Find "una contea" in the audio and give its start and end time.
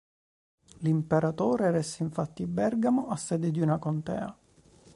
3.61-4.35